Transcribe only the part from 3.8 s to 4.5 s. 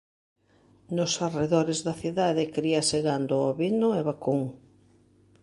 e vacún.